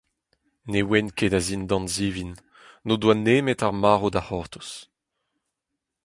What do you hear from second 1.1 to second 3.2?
ket a-zindan-zivin, n'o doa